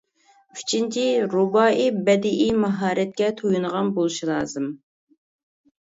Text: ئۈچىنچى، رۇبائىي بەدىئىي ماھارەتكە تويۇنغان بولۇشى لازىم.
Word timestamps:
ئۈچىنچى، 0.59 1.03
رۇبائىي 1.33 1.91
بەدىئىي 2.09 2.51
ماھارەتكە 2.63 3.31
تويۇنغان 3.43 3.95
بولۇشى 3.99 4.31
لازىم. 4.35 4.71